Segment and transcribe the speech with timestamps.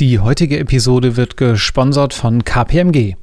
[0.00, 3.16] Die heutige Episode wird gesponsert von KPMG.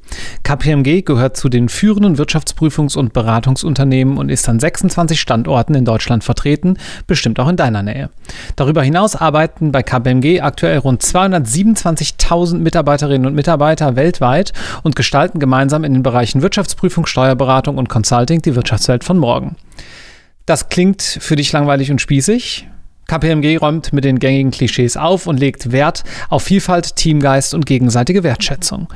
[0.44, 6.22] KPMG gehört zu den führenden Wirtschaftsprüfungs- und Beratungsunternehmen und ist an 26 Standorten in Deutschland
[6.22, 6.76] vertreten,
[7.08, 8.10] bestimmt auch in deiner Nähe.
[8.54, 14.52] Darüber hinaus arbeiten bei KPMG aktuell rund 227.000 Mitarbeiterinnen und Mitarbeiter weltweit
[14.84, 19.56] und gestalten gemeinsam in den Bereichen Wirtschaftsprüfung, Steuerberatung und Consulting die Wirtschaftswelt von morgen.
[20.46, 22.68] Das klingt für dich langweilig und spießig?
[23.08, 28.22] KPMG räumt mit den gängigen Klischees auf und legt Wert auf Vielfalt, Teamgeist und gegenseitige
[28.22, 28.88] Wertschätzung.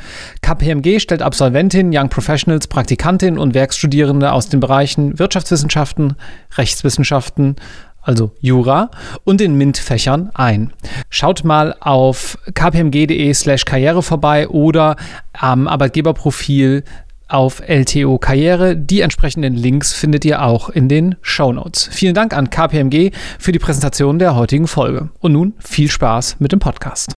[0.42, 6.16] KPMG stellt Absolventinnen, Young Professionals, Praktikantinnen und Werkstudierende aus den Bereichen Wirtschaftswissenschaften,
[6.56, 7.56] Rechtswissenschaften,
[8.02, 8.90] also Jura,
[9.24, 10.72] und den MINT-Fächern ein.
[11.08, 14.96] Schaut mal auf kpmg.de slash karriere vorbei oder
[15.32, 16.84] am Arbeitgeberprofil
[17.32, 18.76] auf LTO Karriere.
[18.76, 21.88] Die entsprechenden Links findet ihr auch in den Show Notes.
[21.92, 25.10] Vielen Dank an KPMG für die Präsentation der heutigen Folge.
[25.20, 27.12] Und nun viel Spaß mit dem Podcast.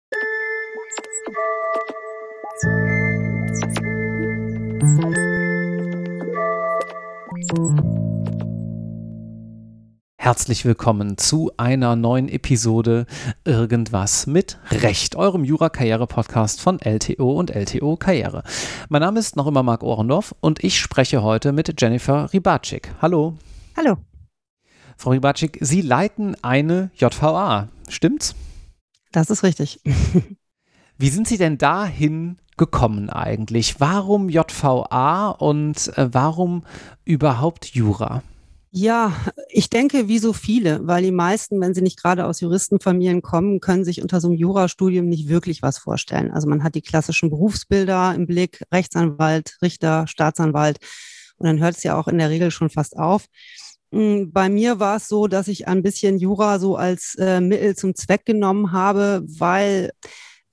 [10.33, 13.05] Herzlich willkommen zu einer neuen Episode
[13.45, 18.43] Irgendwas mit Recht, eurem Jura-Karriere-Podcast von LTO und LTO Karriere.
[18.89, 22.95] Mein Name ist noch immer Marc Ohrendorf und ich spreche heute mit Jennifer Ribacik.
[23.03, 23.37] Hallo.
[23.77, 23.99] Hallo.
[24.97, 28.35] Frau Ribacik, Sie leiten eine JVA, stimmt's?
[29.13, 29.83] Das ist richtig.
[30.97, 33.81] Wie sind Sie denn dahin gekommen eigentlich?
[33.81, 36.65] Warum JVA und äh, warum
[37.05, 38.23] überhaupt Jura?
[38.75, 39.13] Ja,
[39.51, 43.61] ich denke, wie so viele, weil die meisten, wenn sie nicht gerade aus Juristenfamilien kommen,
[43.61, 46.31] können sich unter so einem Jurastudium nicht wirklich was vorstellen.
[46.31, 50.79] Also man hat die klassischen Berufsbilder im Blick, Rechtsanwalt, Richter, Staatsanwalt.
[51.37, 53.27] Und dann hört es ja auch in der Regel schon fast auf.
[53.93, 57.77] Hm, bei mir war es so, dass ich ein bisschen Jura so als äh, Mittel
[57.77, 59.91] zum Zweck genommen habe, weil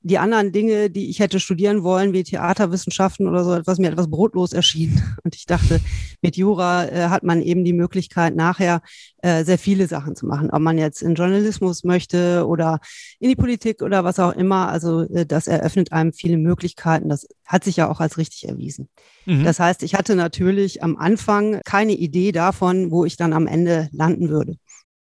[0.02, 4.10] die anderen Dinge, die ich hätte studieren wollen, wie Theaterwissenschaften oder so etwas, mir etwas
[4.10, 5.02] brotlos erschien.
[5.24, 5.82] Und ich dachte,
[6.22, 8.82] mit Jura äh, hat man eben die Möglichkeit, nachher
[9.22, 10.52] äh, sehr viele Sachen zu machen.
[10.52, 12.80] Ob man jetzt in Journalismus möchte oder
[13.20, 14.70] in die Politik oder was auch immer.
[14.70, 17.10] Also äh, das eröffnet einem viele Möglichkeiten.
[17.10, 18.88] Das hat sich ja auch als richtig erwiesen.
[19.26, 19.44] Mhm.
[19.44, 23.90] Das heißt, ich hatte natürlich am Anfang keine Idee davon, wo ich dann am Ende
[23.92, 24.56] landen würde.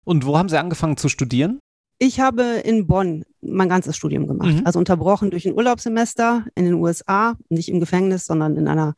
[0.04, 1.60] Und wo haben Sie angefangen zu studieren?
[1.98, 4.56] Ich habe in Bonn mein ganzes Studium gemacht.
[4.56, 4.62] Mhm.
[4.66, 8.94] Also unterbrochen durch ein Urlaubssemester in den USA, nicht im Gefängnis, sondern in einer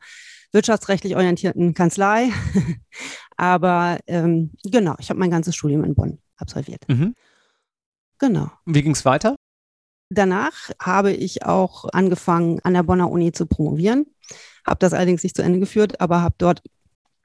[0.51, 2.29] wirtschaftsrechtlich orientierten Kanzlei.
[3.37, 6.83] Aber ähm, genau, ich habe mein ganzes Studium in Bonn absolviert.
[6.87, 7.15] Mhm.
[8.19, 8.51] Genau.
[8.65, 9.35] Wie ging es weiter?
[10.09, 14.05] Danach habe ich auch angefangen, an der Bonner Uni zu promovieren.
[14.65, 16.61] Habe das allerdings nicht zu Ende geführt, aber habe dort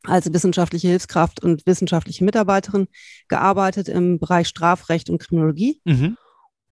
[0.04, 2.88] als wissenschaftliche Hilfskraft und wissenschaftliche Mitarbeiterin
[3.28, 5.80] gearbeitet im Bereich Strafrecht und Kriminologie.
[5.84, 6.16] Mhm.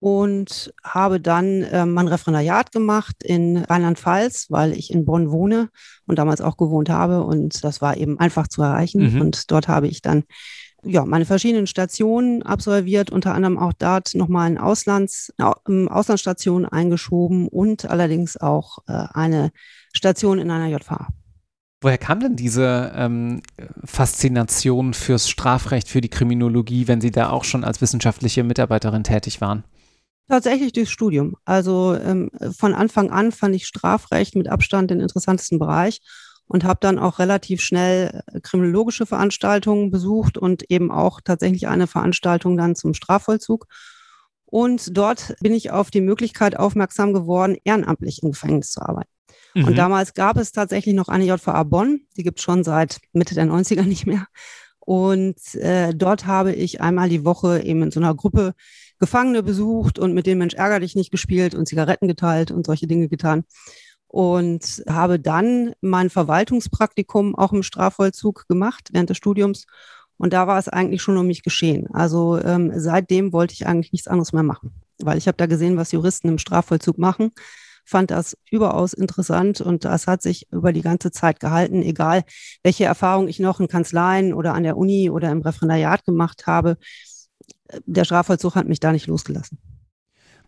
[0.05, 5.69] Und habe dann äh, mein Referendariat gemacht in Rheinland-Pfalz, weil ich in Bonn wohne
[6.05, 7.23] und damals auch gewohnt habe.
[7.23, 9.15] Und das war eben einfach zu erreichen.
[9.15, 9.21] Mhm.
[9.21, 10.25] Und dort habe ich dann
[10.83, 17.47] ja, meine verschiedenen Stationen absolviert, unter anderem auch dort nochmal eine Auslands, äh, Auslandsstation eingeschoben
[17.47, 19.49] und allerdings auch äh, eine
[19.91, 21.07] Station in einer JVA.
[21.81, 23.41] Woher kam denn diese ähm,
[23.83, 29.41] Faszination fürs Strafrecht, für die Kriminologie, wenn Sie da auch schon als wissenschaftliche Mitarbeiterin tätig
[29.41, 29.63] waren?
[30.27, 31.35] Tatsächlich durchs Studium.
[31.45, 36.01] Also ähm, von Anfang an fand ich Strafrecht mit Abstand den interessantesten Bereich
[36.47, 41.87] und habe dann auch relativ schnell äh, kriminologische Veranstaltungen besucht und eben auch tatsächlich eine
[41.87, 43.67] Veranstaltung dann zum Strafvollzug.
[44.45, 49.09] Und dort bin ich auf die Möglichkeit aufmerksam geworden, ehrenamtlich im Gefängnis zu arbeiten.
[49.53, 49.65] Mhm.
[49.65, 53.35] Und damals gab es tatsächlich noch eine JVA Bonn, die gibt es schon seit Mitte
[53.35, 54.27] der 90er nicht mehr.
[54.79, 58.53] Und äh, dort habe ich einmal die Woche eben in so einer Gruppe
[58.99, 62.87] Gefangene besucht und mit dem Mensch ärger dich nicht gespielt und Zigaretten geteilt und solche
[62.87, 63.43] Dinge getan.
[64.07, 69.65] Und habe dann mein Verwaltungspraktikum auch im Strafvollzug gemacht während des Studiums.
[70.17, 71.87] Und da war es eigentlich schon um mich geschehen.
[71.93, 75.75] Also ähm, seitdem wollte ich eigentlich nichts anderes mehr machen, weil ich habe da gesehen,
[75.75, 77.31] was Juristen im Strafvollzug machen
[77.85, 82.23] fand das überaus interessant und das hat sich über die ganze Zeit gehalten, egal
[82.63, 86.77] welche Erfahrung ich noch in Kanzleien oder an der Uni oder im Referendariat gemacht habe.
[87.85, 89.57] Der Strafvollzug hat mich da nicht losgelassen.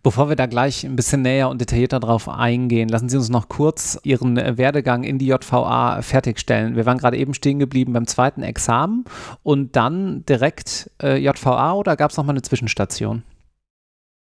[0.03, 3.49] Bevor wir da gleich ein bisschen näher und detaillierter drauf eingehen, lassen Sie uns noch
[3.49, 6.75] kurz Ihren Werdegang in die JVA fertigstellen.
[6.75, 9.05] Wir waren gerade eben stehen geblieben beim zweiten Examen
[9.43, 13.23] und dann direkt äh, JVA oder gab es noch mal eine Zwischenstation?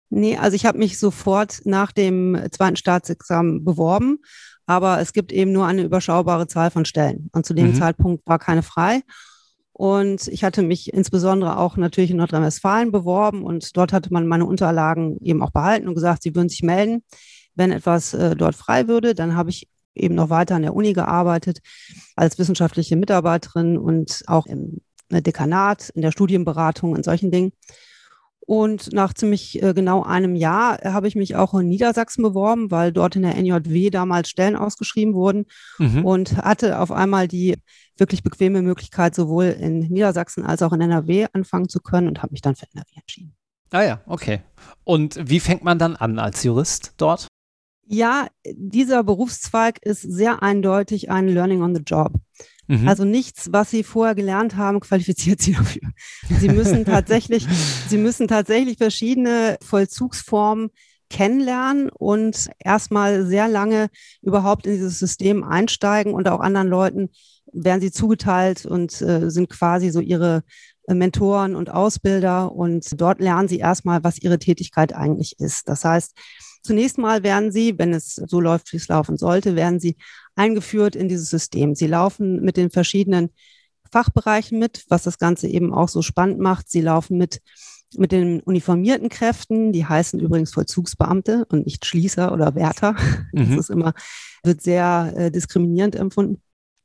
[0.10, 4.20] Nee, also ich habe mich sofort nach dem zweiten Staatsexamen beworben,
[4.66, 7.30] aber es gibt eben nur eine überschaubare Zahl von Stellen.
[7.34, 7.76] Und zu dem mhm.
[7.76, 9.02] Zeitpunkt war keine frei.
[9.78, 14.46] Und ich hatte mich insbesondere auch natürlich in Nordrhein-Westfalen beworben und dort hatte man meine
[14.46, 17.04] Unterlagen eben auch behalten und gesagt, sie würden sich melden,
[17.56, 19.14] wenn etwas äh, dort frei würde.
[19.16, 21.60] Dann habe ich eben noch weiter an der Uni gearbeitet
[22.16, 24.80] als wissenschaftliche Mitarbeiterin und auch im
[25.12, 27.52] Dekanat, in der Studienberatung, in solchen Dingen.
[28.46, 32.92] Und nach ziemlich äh, genau einem Jahr habe ich mich auch in Niedersachsen beworben, weil
[32.92, 35.46] dort in der NJW damals Stellen ausgeschrieben wurden
[35.80, 36.06] mhm.
[36.06, 37.56] und hatte auf einmal die
[37.98, 42.34] wirklich bequeme Möglichkeit, sowohl in Niedersachsen als auch in NRW anfangen zu können und habe
[42.34, 43.36] mich dann für NRW entschieden.
[43.72, 44.42] Ah ja, okay.
[44.84, 47.28] Und wie fängt man dann an als Jurist dort?
[47.88, 52.14] Ja, dieser Berufszweig ist sehr eindeutig ein Learning on the Job.
[52.68, 52.88] Mhm.
[52.88, 55.90] Also nichts, was Sie vorher gelernt haben, qualifiziert Sie dafür.
[56.40, 57.48] Sie müssen tatsächlich,
[57.90, 60.72] Sie müssen tatsächlich verschiedene Vollzugsformen
[61.10, 63.90] kennenlernen und erstmal sehr lange
[64.22, 67.10] überhaupt in dieses System einsteigen und auch anderen Leuten
[67.54, 70.44] werden sie zugeteilt und äh, sind quasi so ihre
[70.88, 75.70] äh, Mentoren und Ausbilder und dort lernen sie erstmal, was ihre Tätigkeit eigentlich ist.
[75.70, 76.14] Das heißt,
[76.64, 79.98] zunächst mal werden sie, wenn es so läuft, wie es laufen sollte, werden sie
[80.36, 81.76] eingeführt in dieses System.
[81.76, 83.30] Sie laufen mit den verschiedenen
[83.92, 86.70] Fachbereichen mit, was das Ganze eben auch so spannend macht.
[86.70, 87.42] Sie laufen mit
[87.98, 92.96] mit den uniformierten Kräften, die heißen übrigens Vollzugsbeamte und nicht Schließer oder Wärter.
[93.32, 93.60] Das mhm.
[93.60, 93.94] ist immer,
[94.44, 96.42] wird sehr äh, diskriminierend empfunden.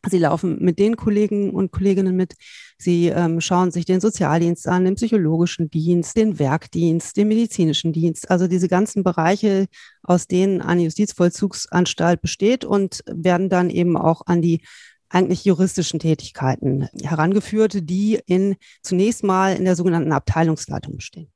[0.09, 2.35] Sie laufen mit den Kollegen und Kolleginnen mit.
[2.79, 8.31] Sie ähm, schauen sich den Sozialdienst an, den psychologischen Dienst, den Werkdienst, den medizinischen Dienst,
[8.31, 9.67] also diese ganzen Bereiche,
[10.03, 14.63] aus denen eine Justizvollzugsanstalt besteht und werden dann eben auch an die
[15.11, 21.31] eigentlich juristischen Tätigkeiten herangeführt, die in zunächst mal in der sogenannten Abteilungsleitung bestehen.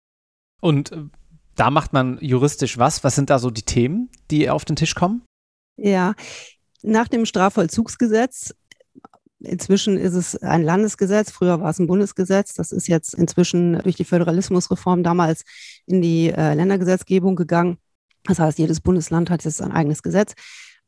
[0.60, 1.04] Und äh,
[1.56, 3.04] da macht man juristisch was?
[3.04, 5.22] Was sind da so die Themen, die auf den Tisch kommen?
[5.76, 6.14] Ja,
[6.84, 8.54] nach dem Strafvollzugsgesetz
[9.44, 12.54] Inzwischen ist es ein Landesgesetz, früher war es ein Bundesgesetz.
[12.54, 15.44] Das ist jetzt inzwischen durch die Föderalismusreform damals
[15.86, 17.78] in die äh, Ländergesetzgebung gegangen.
[18.24, 20.34] Das heißt, jedes Bundesland hat jetzt ein eigenes Gesetz.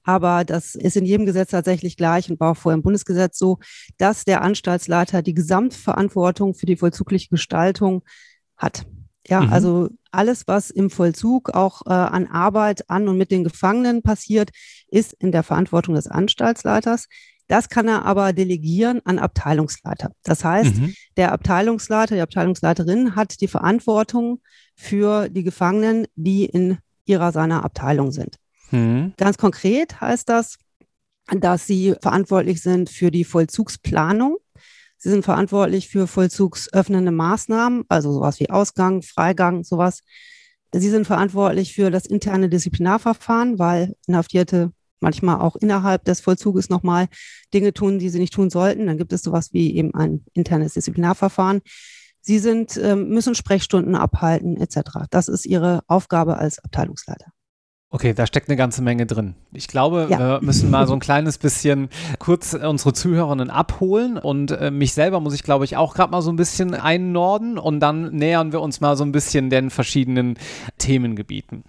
[0.03, 3.59] Aber das ist in jedem Gesetz tatsächlich gleich und war auch vorher im Bundesgesetz so,
[3.99, 8.05] dass der Anstaltsleiter die Gesamtverantwortung für die vollzugliche Gestaltung
[8.57, 8.87] hat.
[9.29, 9.53] Ja, mhm.
[9.53, 14.51] also alles, was im Vollzug auch äh, an Arbeit an und mit den Gefangenen passiert,
[14.89, 17.07] ist in der Verantwortung des Anstaltsleiters.
[17.49, 20.11] Das kann er aber delegieren an Abteilungsleiter.
[20.25, 20.95] Das heißt, mhm.
[21.17, 24.41] der Abteilungsleiter, die Abteilungsleiterin hat die Verantwortung
[24.75, 28.37] für die Gefangenen, die in ihrer seiner Abteilung sind.
[28.73, 29.15] Mhm.
[29.17, 30.59] Ganz konkret heißt das,
[31.29, 34.39] dass sie verantwortlich sind für die Vollzugsplanung.
[34.99, 40.03] Sie sind verantwortlich für vollzugsöffnende Maßnahmen, also sowas wie Ausgang, Freigang, sowas.
[40.73, 47.09] Sie sind verantwortlich für das interne Disziplinarverfahren, weil Inhaftierte manchmal auch innerhalb des Vollzuges nochmal
[47.53, 48.87] Dinge tun, die sie nicht tun sollten.
[48.87, 51.61] Dann gibt es sowas wie eben ein internes Disziplinarverfahren.
[52.21, 55.07] Sie sind, ähm, müssen Sprechstunden abhalten etc.
[55.11, 57.31] Das ist ihre Aufgabe als Abteilungsleiter.
[57.89, 59.37] Okay, da steckt eine ganze Menge drin.
[59.53, 60.19] Ich glaube, ja.
[60.19, 61.89] wir müssen mal so ein kleines bisschen
[62.19, 66.21] kurz unsere Zuhörerinnen abholen und äh, mich selber muss ich, glaube ich, auch gerade mal
[66.21, 70.37] so ein bisschen einnorden und dann nähern wir uns mal so ein bisschen den verschiedenen
[70.79, 71.63] Themengebieten.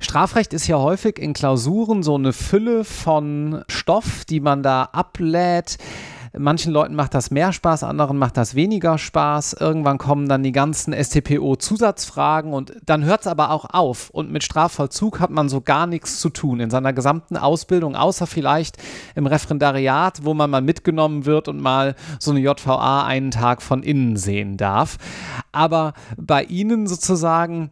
[0.00, 5.76] Strafrecht ist ja häufig in Klausuren so eine Fülle von Stoff, die man da ablädt.
[6.36, 9.52] Manchen Leuten macht das mehr Spaß, anderen macht das weniger Spaß.
[9.54, 14.08] Irgendwann kommen dann die ganzen STPO-Zusatzfragen und dann hört es aber auch auf.
[14.10, 18.26] Und mit Strafvollzug hat man so gar nichts zu tun in seiner gesamten Ausbildung, außer
[18.26, 18.78] vielleicht
[19.14, 23.82] im Referendariat, wo man mal mitgenommen wird und mal so eine JVA einen Tag von
[23.82, 24.96] innen sehen darf.
[25.52, 27.70] Aber bei Ihnen sozusagen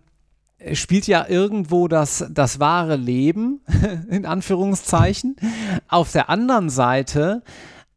[0.74, 3.60] spielt ja irgendwo das, das wahre Leben,
[4.10, 5.36] in Anführungszeichen.
[5.88, 7.42] Auf der anderen Seite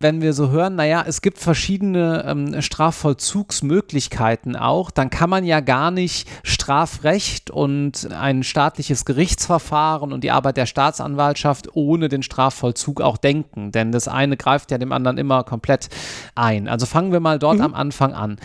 [0.03, 5.61] wenn wir so hören, naja, es gibt verschiedene ähm, Strafvollzugsmöglichkeiten auch, dann kann man ja
[5.61, 13.01] gar nicht Strafrecht und ein staatliches Gerichtsverfahren und die Arbeit der Staatsanwaltschaft ohne den Strafvollzug
[13.01, 13.71] auch denken.
[13.71, 15.89] Denn das eine greift ja dem anderen immer komplett
[16.35, 16.67] ein.
[16.67, 17.63] Also fangen wir mal dort mhm.
[17.63, 18.37] am Anfang an.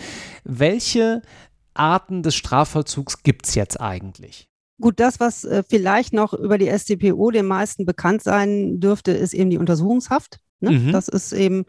[0.45, 1.21] Welche
[1.73, 4.47] Arten des Strafvollzugs gibt es jetzt eigentlich?
[4.81, 9.33] Gut, das, was äh, vielleicht noch über die StPO den meisten bekannt sein dürfte, ist
[9.33, 10.39] eben die Untersuchungshaft.
[10.59, 10.71] Ne?
[10.71, 10.91] Mhm.
[10.91, 11.65] Das ist eben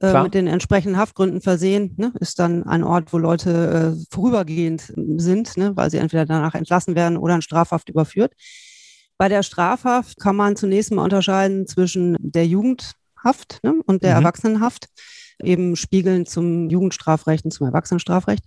[0.00, 2.12] äh, mit den entsprechenden Haftgründen versehen, ne?
[2.20, 5.76] ist dann ein Ort, wo Leute äh, vorübergehend sind, ne?
[5.76, 8.32] weil sie entweder danach entlassen werden oder in Strafhaft überführt.
[9.16, 13.74] Bei der Strafhaft kann man zunächst mal unterscheiden zwischen der Jugendhaft ne?
[13.86, 14.22] und der mhm.
[14.22, 14.88] Erwachsenenhaft,
[15.42, 18.44] eben spiegeln zum Jugendstrafrecht und zum Erwachsenenstrafrecht.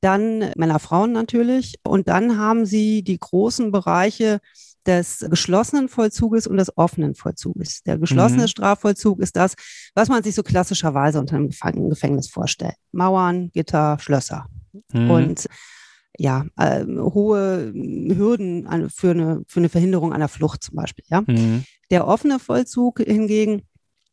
[0.00, 1.76] Dann Männer, Frauen natürlich.
[1.82, 4.40] Und dann haben sie die großen Bereiche
[4.86, 7.82] des geschlossenen Vollzuges und des offenen Vollzuges.
[7.82, 8.48] Der geschlossene mhm.
[8.48, 9.54] Strafvollzug ist das,
[9.94, 12.74] was man sich so klassischerweise unter einem Gefängnis vorstellt.
[12.92, 14.46] Mauern, Gitter, Schlösser.
[14.92, 15.10] Mhm.
[15.10, 15.46] Und
[16.18, 21.04] ja, äh, hohe Hürden für eine, für eine Verhinderung einer Flucht zum Beispiel.
[21.08, 21.22] Ja?
[21.22, 21.64] Mhm.
[21.90, 23.62] Der offene Vollzug hingegen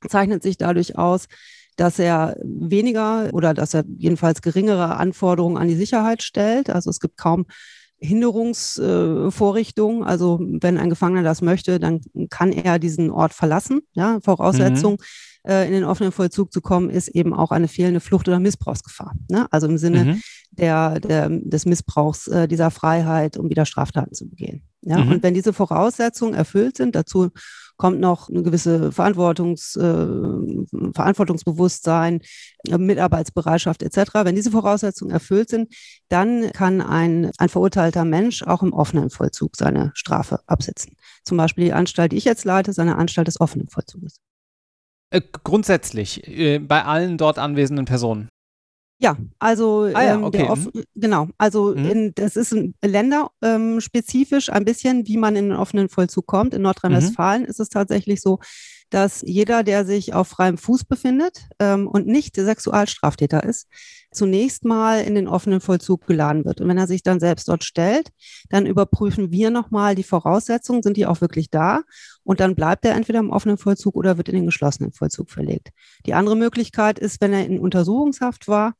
[0.07, 1.27] zeichnet sich dadurch aus,
[1.75, 6.69] dass er weniger oder dass er jedenfalls geringere Anforderungen an die Sicherheit stellt.
[6.69, 7.45] Also es gibt kaum
[7.99, 10.03] Hinderungsvorrichtungen.
[10.03, 13.81] Äh, also wenn ein Gefangener das möchte, dann kann er diesen Ort verlassen.
[13.93, 15.49] Ja, Voraussetzung mhm.
[15.49, 19.13] äh, in den offenen Vollzug zu kommen, ist eben auch eine fehlende Flucht- oder Missbrauchsgefahr.
[19.29, 19.47] Ne?
[19.51, 20.21] Also im Sinne mhm.
[20.51, 24.63] der, der, des Missbrauchs äh, dieser Freiheit, um wieder Straftaten zu begehen.
[24.81, 25.03] Ja?
[25.03, 25.13] Mhm.
[25.13, 27.29] Und wenn diese Voraussetzungen erfüllt sind, dazu
[27.77, 30.07] kommt noch eine gewisse Verantwortungs, äh,
[30.93, 32.21] Verantwortungsbewusstsein,
[32.67, 34.23] äh, Mitarbeitsbereitschaft etc.
[34.23, 35.73] Wenn diese Voraussetzungen erfüllt sind,
[36.09, 40.93] dann kann ein, ein verurteilter Mensch auch im offenen Vollzug seine Strafe absitzen.
[41.23, 44.19] Zum Beispiel die Anstalt, die ich jetzt leite, ist eine Anstalt des offenen Vollzuges.
[45.09, 48.27] Äh, grundsätzlich, äh, bei allen dort anwesenden Personen.
[48.99, 50.49] Ja, also ah ja, ähm, okay.
[50.49, 50.83] mhm.
[50.95, 51.85] genau, also mhm.
[51.85, 56.55] in, das ist länderspezifisch ähm, ein bisschen, wie man in den offenen Vollzug kommt.
[56.55, 57.47] In Nordrhein-Westfalen mhm.
[57.47, 58.39] ist es tatsächlich so,
[58.89, 63.67] dass jeder, der sich auf freiem Fuß befindet ähm, und nicht Sexualstraftäter ist,
[64.11, 66.61] zunächst mal in den offenen Vollzug geladen wird.
[66.61, 68.09] Und wenn er sich dann selbst dort stellt,
[68.49, 71.81] dann überprüfen wir nochmal die Voraussetzungen, sind die auch wirklich da?
[72.23, 75.69] Und dann bleibt er entweder im offenen Vollzug oder wird in den geschlossenen Vollzug verlegt.
[76.05, 78.73] Die andere Möglichkeit ist, wenn er in Untersuchungshaft war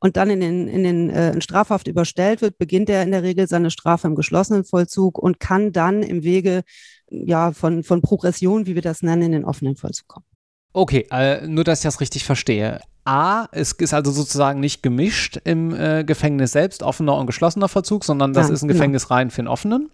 [0.00, 3.22] und dann in den, in den äh, in Strafhaft überstellt wird, beginnt er in der
[3.22, 6.62] Regel seine Strafe im geschlossenen Vollzug und kann dann im Wege
[7.10, 10.26] ja, von, von Progression, wie wir das nennen, in den offenen Vollzug kommen.
[10.72, 12.80] Okay, äh, nur dass ich das richtig verstehe.
[13.04, 18.04] A, es ist also sozusagen nicht gemischt im äh, Gefängnis selbst, offener und geschlossener Vollzug,
[18.04, 18.78] sondern das ja, ist ein genau.
[18.78, 19.90] Gefängnis rein für den offenen.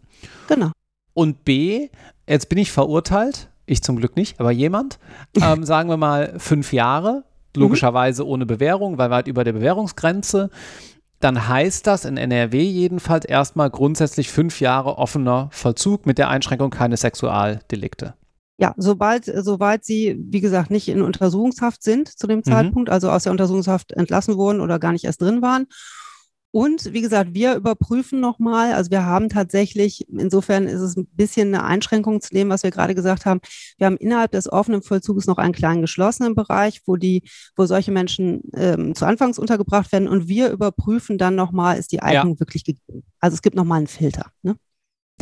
[0.49, 0.73] Genau.
[1.15, 1.89] Und B,
[2.27, 4.99] jetzt bin ich verurteilt, ich zum Glück nicht, aber jemand,
[5.41, 8.31] ähm, sagen wir mal fünf Jahre, logischerweise mhm.
[8.31, 10.51] ohne Bewährung, weil weit über der Bewährungsgrenze.
[11.23, 16.71] Dann heißt das in NRW jedenfalls erstmal grundsätzlich fünf Jahre offener Vollzug mit der Einschränkung
[16.71, 18.15] keine Sexualdelikte.
[18.59, 22.45] Ja, sobald, sobald sie, wie gesagt, nicht in Untersuchungshaft sind zu dem mhm.
[22.45, 25.69] Zeitpunkt, also aus der Untersuchungshaft entlassen wurden oder gar nicht erst drin waren.
[26.53, 31.49] Und wie gesagt, wir überprüfen nochmal, also wir haben tatsächlich, insofern ist es ein bisschen
[31.49, 33.41] eine Einschränkung zu dem, was wir gerade gesagt haben.
[33.79, 37.23] Wir haben innerhalb des offenen Vollzuges noch einen kleinen geschlossenen Bereich, wo die,
[37.57, 42.03] wo solche Menschen ähm, zu Anfangs untergebracht werden und wir überprüfen dann nochmal, ist die
[42.03, 42.41] Eignung ja.
[42.41, 43.03] wirklich gegeben.
[43.19, 44.27] Also es gibt nochmal einen Filter.
[44.43, 44.57] Ne?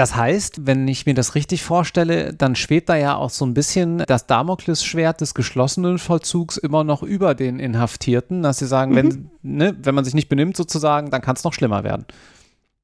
[0.01, 3.53] Das heißt, wenn ich mir das richtig vorstelle, dann schwebt da ja auch so ein
[3.53, 8.97] bisschen das Damoklesschwert des geschlossenen Vollzugs immer noch über den Inhaftierten, dass sie sagen, mhm.
[8.97, 12.07] wenn, ne, wenn man sich nicht benimmt sozusagen, dann kann es noch schlimmer werden.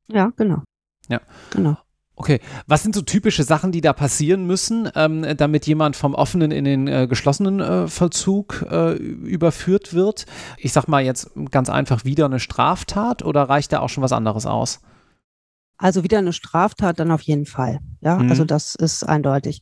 [0.08, 0.62] Ja, genau.
[1.08, 1.22] Ja.
[1.52, 1.78] Genau.
[2.16, 6.50] Okay, was sind so typische Sachen, die da passieren müssen, ähm, damit jemand vom offenen
[6.50, 10.26] in den äh, geschlossenen äh, Vollzug äh, überführt wird?
[10.58, 14.12] Ich sag mal jetzt ganz einfach wieder eine Straftat oder reicht da auch schon was
[14.12, 14.80] anderes aus?
[15.78, 17.80] Also wieder eine Straftat dann auf jeden Fall.
[18.00, 18.30] Ja, mhm.
[18.30, 19.60] also das ist eindeutig.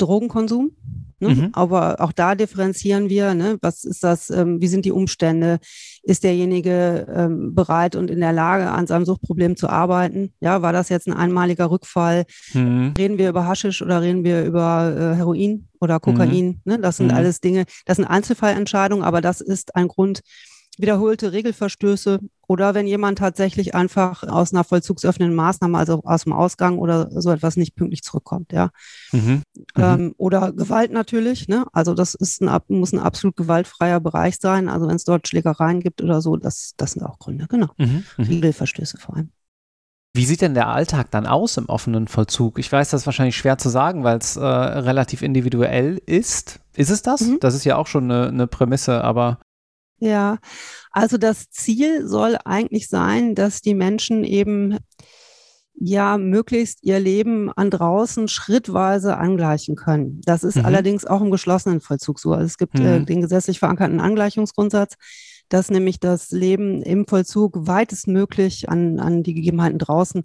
[0.00, 0.70] Drogenkonsum,
[1.18, 1.28] ne?
[1.28, 1.48] mhm.
[1.52, 3.58] aber auch da differenzieren wir, ne?
[3.60, 5.58] was ist das, ähm, wie sind die Umstände,
[6.02, 10.32] ist derjenige ähm, bereit und in der Lage, an seinem Suchtproblem zu arbeiten?
[10.40, 12.24] Ja, war das jetzt ein einmaliger Rückfall?
[12.54, 12.94] Mhm.
[12.96, 16.46] Reden wir über Haschisch oder reden wir über äh, Heroin oder Kokain?
[16.46, 16.60] Mhm.
[16.64, 16.78] Ne?
[16.78, 17.14] Das sind mhm.
[17.14, 20.20] alles Dinge, das sind Einzelfallentscheidungen, aber das ist ein Grund,
[20.78, 26.78] wiederholte Regelverstöße oder wenn jemand tatsächlich einfach aus einer vollzugsöffnenden Maßnahme, also aus dem Ausgang
[26.80, 28.70] oder so etwas nicht pünktlich zurückkommt, ja.
[29.12, 29.42] Mhm.
[29.76, 30.14] Ähm, mhm.
[30.16, 31.64] oder Gewalt natürlich, ne?
[31.72, 34.68] Also das ist ein, muss ein absolut gewaltfreier Bereich sein.
[34.68, 37.68] Also wenn es dort Schlägereien gibt oder so, das, das sind auch Gründe, genau.
[37.78, 38.02] Mhm.
[38.16, 38.24] mhm.
[38.24, 39.30] Regelverstöße vor allem.
[40.12, 42.58] Wie sieht denn der Alltag dann aus im offenen Vollzug?
[42.58, 46.58] Ich weiß, das ist wahrscheinlich schwer zu sagen, weil es äh, relativ individuell ist.
[46.74, 47.20] Ist es das?
[47.20, 47.38] Mhm.
[47.38, 49.38] Das ist ja auch schon eine, eine Prämisse, aber
[50.00, 50.38] ja,
[50.90, 54.78] also das Ziel soll eigentlich sein, dass die Menschen eben
[55.74, 60.20] ja möglichst ihr Leben an draußen schrittweise angleichen können.
[60.24, 60.64] Das ist mhm.
[60.66, 62.32] allerdings auch im geschlossenen Vollzug so.
[62.32, 63.02] Also es gibt äh, mhm.
[63.02, 64.96] äh, den gesetzlich verankerten Angleichungsgrundsatz,
[65.48, 70.24] dass nämlich das Leben im Vollzug weitestmöglich an, an die Gegebenheiten draußen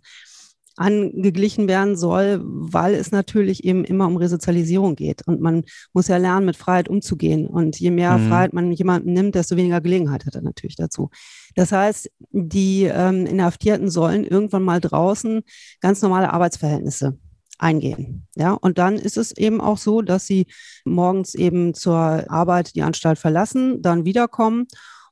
[0.78, 5.26] angeglichen werden soll, weil es natürlich eben immer um Resozialisierung geht.
[5.28, 5.64] Und man
[5.94, 7.48] muss ja lernen, mit Freiheit umzugehen.
[7.48, 8.28] Und je mehr mhm.
[8.28, 11.10] Freiheit man jemandem nimmt, desto weniger Gelegenheit hat er natürlich dazu.
[11.56, 15.42] Das heißt, die ähm, Inhaftierten sollen irgendwann mal draußen
[15.80, 17.18] ganz normale Arbeitsverhältnisse
[17.58, 18.28] eingehen.
[18.36, 20.48] Ja, und dann ist es eben auch so, dass sie
[20.84, 21.96] morgens eben zur
[22.30, 24.68] Arbeit die Anstalt verlassen, dann wiederkommen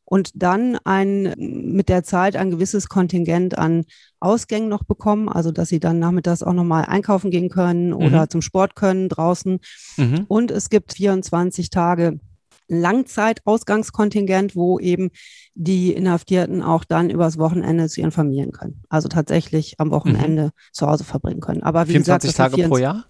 [0.05, 3.85] und dann ein mit der Zeit ein gewisses Kontingent an
[4.19, 7.95] Ausgängen noch bekommen, also dass sie dann nachmittags auch nochmal einkaufen gehen können mhm.
[7.95, 9.59] oder zum Sport können draußen.
[9.97, 10.25] Mhm.
[10.27, 12.19] Und es gibt 24 Tage
[12.67, 15.11] Langzeitausgangskontingent, wo eben
[15.53, 18.81] die Inhaftierten auch dann übers Wochenende zu ihren Familien können.
[18.89, 20.51] Also tatsächlich am Wochenende mhm.
[20.71, 21.63] zu Hause verbringen können.
[21.63, 23.05] Aber wie 24 gesagt, Tage pro Jahr?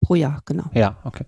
[0.00, 0.64] Pro Jahr, genau.
[0.74, 1.26] Ja, okay.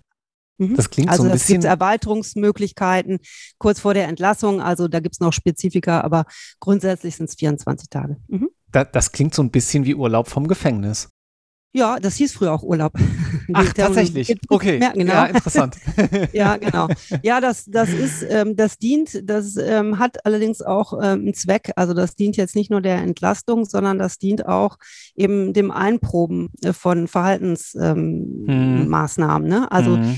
[0.59, 0.75] Mhm.
[0.75, 1.57] Das klingt also so ein bisschen.
[1.57, 3.19] Also es gibt Erweiterungsmöglichkeiten
[3.57, 4.61] kurz vor der Entlassung.
[4.61, 6.25] Also da gibt es noch Spezifika, aber
[6.59, 8.17] grundsätzlich sind es 24 Tage.
[8.27, 8.49] Mhm.
[8.71, 11.09] Da, das klingt so ein bisschen wie Urlaub vom Gefängnis.
[11.71, 12.93] Ja, das hieß früher auch Urlaub.
[13.53, 14.35] Ach, tatsächlich.
[14.49, 14.79] Okay.
[14.79, 15.13] Merken, genau.
[15.13, 15.77] Ja, interessant.
[16.33, 16.87] ja, genau.
[17.21, 21.71] Ja, das, das ist, ähm, das dient, das ähm, hat allerdings auch ähm, einen Zweck.
[21.75, 24.77] Also das dient jetzt nicht nur der Entlastung, sondern das dient auch
[25.15, 29.51] eben dem Einproben äh, von Verhaltensmaßnahmen.
[29.51, 29.59] Hm.
[29.59, 29.71] ne?
[29.71, 30.17] Also hm.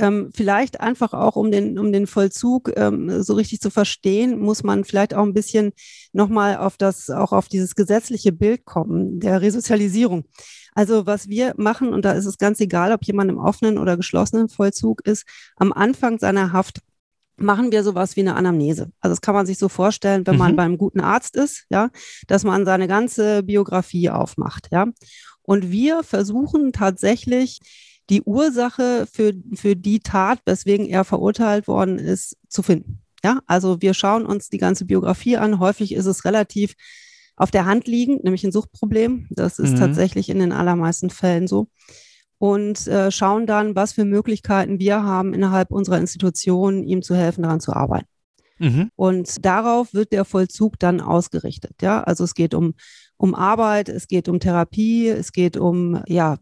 [0.00, 4.62] Ähm, vielleicht einfach auch, um den, um den Vollzug ähm, so richtig zu verstehen, muss
[4.62, 5.72] man vielleicht auch ein bisschen
[6.12, 10.24] nochmal auf das, auch auf dieses gesetzliche Bild kommen, der Resozialisierung.
[10.74, 13.96] Also was wir machen, und da ist es ganz egal, ob jemand im offenen oder
[13.96, 15.26] geschlossenen Vollzug ist,
[15.56, 16.80] am Anfang seiner Haft
[17.36, 18.92] machen wir sowas wie eine Anamnese.
[19.00, 20.38] Also das kann man sich so vorstellen, wenn mhm.
[20.38, 21.90] man beim guten Arzt ist, ja,
[22.26, 24.86] dass man seine ganze Biografie aufmacht, ja.
[25.42, 27.60] Und wir versuchen tatsächlich
[28.10, 33.02] die Ursache für, für die Tat, weswegen er verurteilt worden ist, zu finden.
[33.24, 35.58] Ja, also wir schauen uns die ganze Biografie an.
[35.58, 36.74] Häufig ist es relativ
[37.36, 39.26] auf der Hand liegend, nämlich ein Suchtproblem.
[39.30, 39.78] Das ist mhm.
[39.78, 41.68] tatsächlich in den allermeisten Fällen so.
[42.38, 47.42] Und äh, schauen dann, was für Möglichkeiten wir haben, innerhalb unserer Institution ihm zu helfen,
[47.42, 48.06] daran zu arbeiten.
[48.58, 48.90] Mhm.
[48.94, 51.74] Und darauf wird der Vollzug dann ausgerichtet.
[51.82, 52.74] Ja, also es geht um,
[53.18, 56.38] um Arbeit, es geht um Therapie, es geht um ja,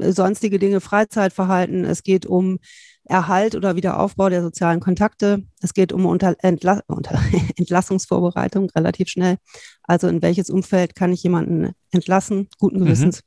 [0.00, 2.58] sonstige Dinge, Freizeitverhalten, es geht um
[3.04, 5.42] Erhalt oder Wiederaufbau der sozialen Kontakte.
[5.60, 7.20] Es geht um Unter Entla Unter
[7.56, 9.36] Entlassungsvorbereitung relativ schnell.
[9.82, 12.84] Also in welches Umfeld kann ich jemanden entlassen, guten mhm.
[12.84, 13.20] Gewissens.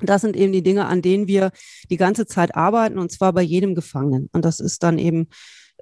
[0.00, 0.06] Mhm.
[0.06, 1.50] Das sind eben die Dinge, an denen wir
[1.90, 4.28] die ganze Zeit arbeiten und zwar bei jedem Gefangenen.
[4.32, 5.26] Und das ist dann eben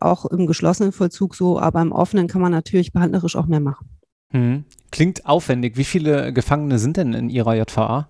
[0.01, 3.96] auch im geschlossenen Vollzug so, aber im offenen kann man natürlich behandlerisch auch mehr machen.
[4.33, 4.64] Mhm.
[4.90, 5.76] Klingt aufwendig.
[5.76, 8.09] Wie viele Gefangene sind denn in Ihrer JVA?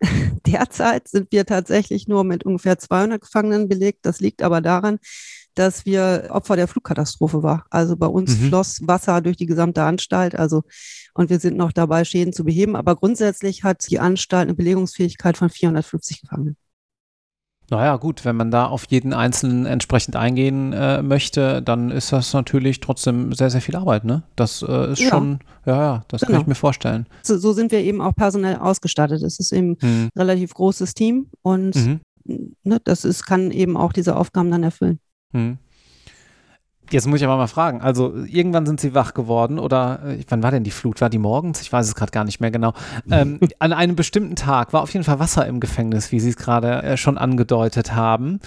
[0.46, 4.00] Derzeit sind wir tatsächlich nur mit ungefähr 200 Gefangenen belegt.
[4.02, 4.98] Das liegt aber daran,
[5.54, 7.66] dass wir Opfer der Flugkatastrophe war.
[7.70, 8.48] Also bei uns mhm.
[8.48, 10.34] floss Wasser durch die gesamte Anstalt.
[10.34, 10.62] Also
[11.14, 12.74] und wir sind noch dabei, Schäden zu beheben.
[12.74, 16.56] Aber grundsätzlich hat die Anstalt eine Belegungsfähigkeit von 450 Gefangenen.
[17.72, 22.34] Naja, gut, wenn man da auf jeden Einzelnen entsprechend eingehen äh, möchte, dann ist das
[22.34, 24.24] natürlich trotzdem sehr, sehr viel Arbeit, ne?
[24.36, 25.08] Das äh, ist ja.
[25.08, 26.32] schon, ja, ja, das genau.
[26.32, 27.06] kann ich mir vorstellen.
[27.22, 29.22] So, so, sind wir eben auch personell ausgestattet.
[29.22, 30.10] Es ist eben hm.
[30.14, 32.00] ein relativ großes Team und mhm.
[32.62, 34.98] ne, das ist, kann eben auch diese Aufgaben dann erfüllen.
[35.32, 35.56] Hm.
[36.90, 37.80] Jetzt muss ich aber mal fragen.
[37.80, 41.00] Also irgendwann sind sie wach geworden oder äh, wann war denn die Flut?
[41.00, 41.62] War die morgens?
[41.62, 42.74] Ich weiß es gerade gar nicht mehr genau.
[43.10, 46.36] Ähm, an einem bestimmten Tag war auf jeden Fall Wasser im Gefängnis, wie Sie es
[46.36, 48.40] gerade äh, schon angedeutet haben.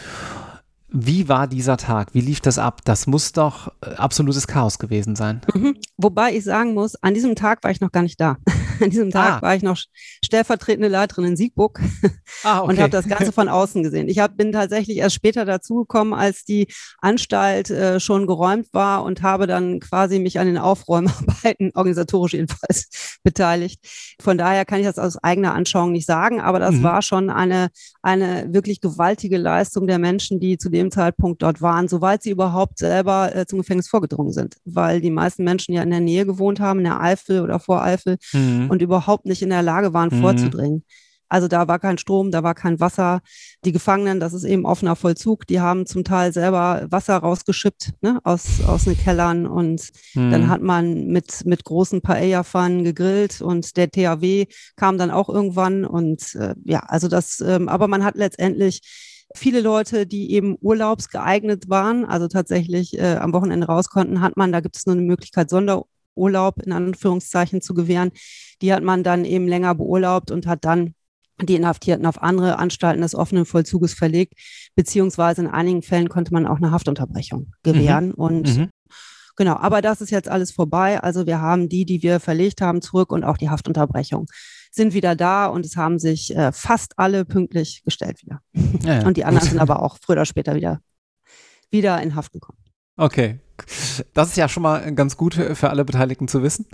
[0.98, 2.14] Wie war dieser Tag?
[2.14, 2.80] Wie lief das ab?
[2.86, 5.42] Das muss doch äh, absolutes Chaos gewesen sein.
[5.54, 5.76] Mhm.
[5.98, 8.38] Wobei ich sagen muss, an diesem Tag war ich noch gar nicht da.
[8.82, 9.42] An diesem Tag ah.
[9.42, 9.78] war ich noch
[10.24, 11.80] stellvertretende Leiterin in Siegburg
[12.44, 12.70] ah, okay.
[12.70, 14.10] und habe das Ganze von außen gesehen.
[14.10, 16.68] Ich hab, bin tatsächlich erst später dazugekommen, als die
[17.00, 23.20] Anstalt äh, schon geräumt war und habe dann quasi mich an den Aufräumarbeiten, organisatorisch jedenfalls,
[23.24, 23.80] beteiligt.
[24.22, 26.84] Von daher kann ich das aus eigener Anschauung nicht sagen, aber das mhm.
[26.84, 27.70] war schon eine,
[28.02, 32.78] eine wirklich gewaltige Leistung der Menschen, die zu dem Zeitpunkt dort waren, soweit sie überhaupt
[32.80, 36.60] selber äh, zum Gefängnis vorgedrungen sind, weil die meisten Menschen ja in der Nähe gewohnt
[36.60, 38.70] haben, in der Eifel oder Voreifel mhm.
[38.70, 40.22] und überhaupt nicht in der Lage waren, mhm.
[40.22, 40.84] vorzudringen.
[41.28, 43.22] Also da war kein Strom, da war kein Wasser.
[43.64, 48.20] Die Gefangenen, das ist eben offener Vollzug, die haben zum Teil selber Wasser rausgeschippt ne,
[48.24, 50.32] aus, aus den Kellern und mhm.
[50.32, 54.46] dann hat man mit, mit großen Paella-Pfannen gegrillt und der THW
[54.76, 58.82] kam dann auch irgendwann und äh, ja, also das, ähm, aber man hat letztendlich
[59.34, 64.52] viele Leute, die eben urlaubsgeeignet waren, also tatsächlich äh, am Wochenende raus konnten, hat man,
[64.52, 68.12] da gibt es nur eine Möglichkeit, Sonderurlaub in Anführungszeichen zu gewähren.
[68.62, 70.94] Die hat man dann eben länger beurlaubt und hat dann
[71.42, 74.34] die Inhaftierten auf andere Anstalten des offenen Vollzuges verlegt,
[74.76, 78.08] beziehungsweise in einigen Fällen konnte man auch eine Haftunterbrechung gewähren.
[78.08, 78.14] Mhm.
[78.14, 78.70] Und mhm.
[79.36, 81.02] genau, aber das ist jetzt alles vorbei.
[81.02, 84.28] Also wir haben die, die wir verlegt haben, zurück und auch die Haftunterbrechung
[84.76, 88.42] sind wieder da und es haben sich äh, fast alle pünktlich gestellt wieder.
[88.84, 90.82] Ja, und die anderen sind aber auch früher oder später wieder,
[91.72, 92.60] wieder in Haft gekommen.
[92.98, 93.40] Okay,
[94.14, 96.66] Das ist ja schon mal ganz gut für alle Beteiligten zu wissen.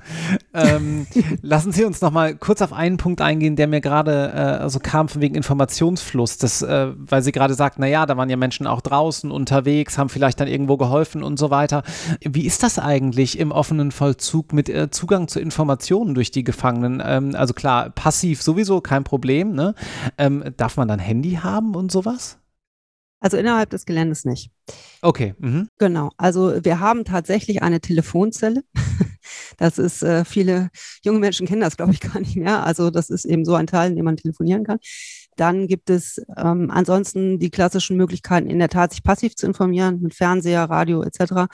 [0.54, 1.06] Ähm,
[1.41, 4.80] lassen Sie uns noch mal kurz auf einen Punkt eingehen, der mir gerade äh, also
[4.80, 6.38] kam von wegen Informationsfluss.
[6.38, 10.10] Das, äh, weil Sie gerade sagt, naja, da waren ja Menschen auch draußen unterwegs, haben
[10.10, 11.84] vielleicht dann irgendwo geholfen und so weiter.
[12.22, 17.02] Wie ist das eigentlich im offenen Vollzug mit äh, Zugang zu Informationen durch die Gefangenen?
[17.06, 19.54] Ähm, also klar, passiv sowieso kein Problem.
[19.54, 19.76] Ne?
[20.17, 22.40] Ähm, darf man dann Handy haben und sowas?
[23.22, 24.52] Also innerhalb des Geländes nicht.
[25.02, 25.36] Okay.
[25.38, 25.70] Mhm.
[25.78, 26.10] Genau.
[26.18, 28.64] Also wir haben tatsächlich eine Telefonzelle.
[29.58, 30.70] Das ist, äh, viele
[31.04, 32.66] junge Menschen kennen das, glaube ich, gar nicht mehr.
[32.66, 34.80] Also das ist eben so ein Teil, in dem man telefonieren kann.
[35.36, 40.02] Dann gibt es ähm, ansonsten die klassischen Möglichkeiten, in der Tat sich passiv zu informieren,
[40.02, 41.48] mit Fernseher, Radio etc.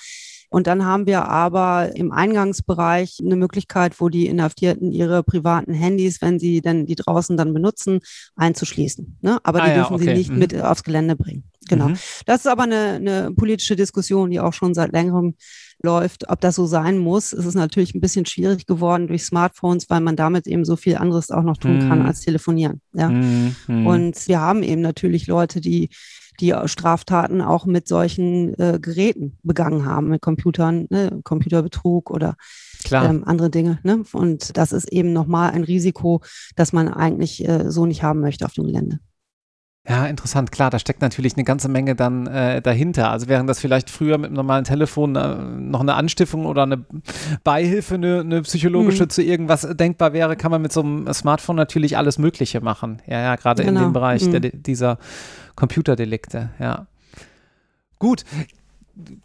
[0.50, 6.22] Und dann haben wir aber im Eingangsbereich eine Möglichkeit, wo die Inhaftierten ihre privaten Handys,
[6.22, 8.00] wenn sie denn die draußen dann benutzen,
[8.36, 9.18] einzuschließen.
[9.22, 9.40] Ne?
[9.44, 10.06] Aber ah, die ja, dürfen okay.
[10.06, 10.40] sie nicht mhm.
[10.40, 11.44] mit aufs Gelände bringen.
[11.68, 11.90] Genau.
[11.90, 11.98] Mhm.
[12.26, 15.36] Das ist aber eine, eine politische Diskussion, die auch schon seit längerem
[15.84, 17.34] läuft, ob das so sein muss.
[17.34, 20.98] Es ist natürlich ein bisschen schwierig geworden durch Smartphones, weil man damit eben so viel
[20.98, 22.06] anderes auch noch tun kann mhm.
[22.06, 22.82] als telefonieren.
[22.94, 23.10] Ja.
[23.10, 23.56] Mhm.
[23.68, 25.90] Und wir haben eben natürlich Leute, die
[26.40, 32.36] die Straftaten auch mit solchen äh, Geräten begangen haben, mit Computern, ne, Computerbetrug oder
[32.92, 33.80] ähm, andere Dinge.
[33.84, 34.04] Ne?
[34.14, 36.22] Und das ist eben nochmal ein Risiko,
[36.56, 39.00] das man eigentlich äh, so nicht haben möchte auf dem Gelände.
[39.90, 40.52] Ja, interessant.
[40.52, 43.10] Klar, da steckt natürlich eine ganze Menge dann äh, dahinter.
[43.10, 46.84] Also während das vielleicht früher mit einem normalen Telefon äh, noch eine Anstiftung oder eine
[47.46, 49.10] Beihilfe, eine, eine psychologische mhm.
[49.10, 53.02] zu irgendwas denkbar wäre, kann man mit so einem Smartphone natürlich alles Mögliche machen.
[53.08, 53.70] Ja, ja, gerade genau.
[53.70, 53.94] in dem genau.
[53.94, 54.42] Bereich mhm.
[54.42, 54.98] der, dieser
[55.56, 56.88] Computerdelikte, ja.
[57.98, 58.26] Gut,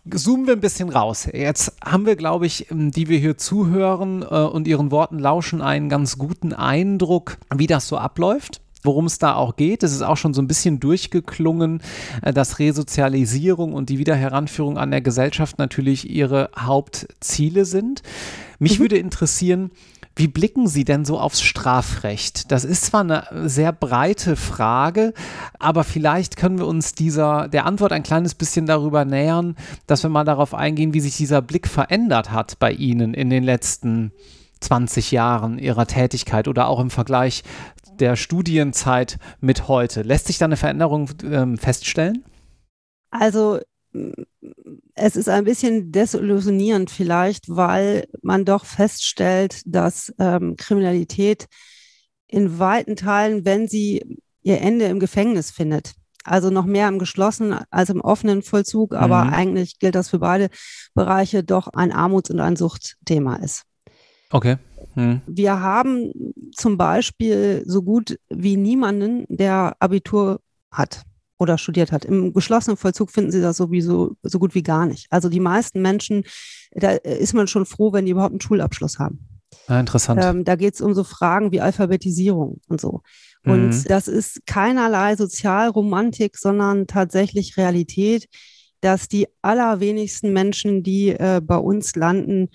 [0.08, 1.28] zoomen wir ein bisschen raus.
[1.30, 5.88] Jetzt haben wir, glaube ich, die wir hier zuhören äh, und ihren Worten lauschen, einen
[5.88, 9.82] ganz guten Eindruck, wie das so abläuft worum es da auch geht.
[9.82, 11.80] Es ist auch schon so ein bisschen durchgeklungen,
[12.22, 18.02] äh, dass Resozialisierung und die Wiederheranführung an der Gesellschaft natürlich ihre Hauptziele sind.
[18.58, 18.84] Mich mhm.
[18.84, 19.70] würde interessieren,
[20.14, 22.52] wie blicken Sie denn so aufs Strafrecht?
[22.52, 25.14] Das ist zwar eine sehr breite Frage,
[25.58, 30.10] aber vielleicht können wir uns dieser, der Antwort ein kleines bisschen darüber nähern, dass wir
[30.10, 34.12] mal darauf eingehen, wie sich dieser Blick verändert hat bei Ihnen in den letzten
[34.60, 37.42] 20 Jahren Ihrer Tätigkeit oder auch im Vergleich
[38.02, 40.02] der Studienzeit mit heute.
[40.02, 42.24] Lässt sich da eine Veränderung ähm, feststellen?
[43.10, 43.60] Also
[44.94, 51.46] es ist ein bisschen desillusionierend vielleicht, weil man doch feststellt, dass ähm, Kriminalität
[52.26, 55.92] in weiten Teilen, wenn sie ihr Ende im Gefängnis findet,
[56.24, 59.32] also noch mehr im geschlossenen als im offenen Vollzug, aber mhm.
[59.32, 60.48] eigentlich gilt das für beide
[60.94, 63.62] Bereiche, doch ein Armuts- und ein Suchtthema ist.
[64.30, 64.56] Okay.
[64.94, 65.22] Hm.
[65.26, 66.12] Wir haben
[66.54, 71.02] zum Beispiel so gut wie niemanden, der Abitur hat
[71.38, 72.04] oder studiert hat.
[72.04, 75.06] Im geschlossenen Vollzug finden Sie das sowieso so gut wie gar nicht.
[75.10, 76.24] Also die meisten Menschen,
[76.72, 79.26] da ist man schon froh, wenn die überhaupt einen Schulabschluss haben.
[79.66, 80.20] Ah, interessant.
[80.22, 83.02] Ähm, da geht es um so Fragen wie Alphabetisierung und so.
[83.44, 83.84] Und mhm.
[83.88, 88.28] das ist keinerlei Sozialromantik, sondern tatsächlich Realität,
[88.80, 92.48] dass die allerwenigsten Menschen, die äh, bei uns landen,